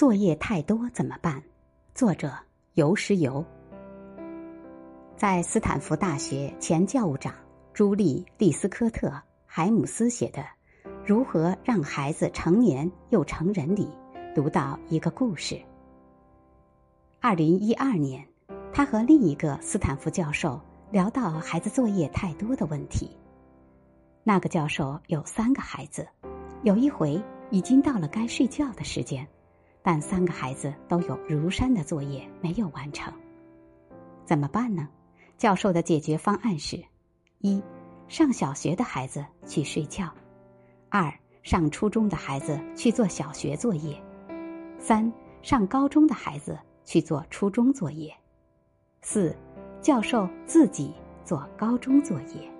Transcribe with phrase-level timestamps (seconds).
[0.00, 1.42] 作业太多怎么办？
[1.94, 2.32] 作者
[2.72, 3.44] 游石游。
[5.14, 7.34] 在斯坦福大学前教务长
[7.74, 9.08] 朱莉·利斯科特·
[9.44, 10.40] 海姆斯写的
[11.04, 13.90] 《如何让孩子成年又成人》里，
[14.34, 15.60] 读到一个故事。
[17.20, 18.26] 二零一二年，
[18.72, 20.58] 他和另一个斯坦福教授
[20.90, 23.14] 聊到孩子作业太多的问题。
[24.24, 26.08] 那个教授有三个孩子，
[26.62, 29.28] 有一回已经到了该睡觉的时间。
[29.82, 33.12] 但三个孩子都有如山的作业没有完成，
[34.24, 34.88] 怎么办呢？
[35.38, 36.78] 教授的解决方案是：
[37.38, 37.62] 一，
[38.08, 40.06] 上小学的孩子去睡觉；
[40.90, 41.10] 二，
[41.42, 43.94] 上初中的孩子去做小学作业；
[44.78, 48.12] 三，上高中的孩子去做初中作业；
[49.00, 49.34] 四，
[49.80, 50.92] 教授自己
[51.24, 52.59] 做高中作业。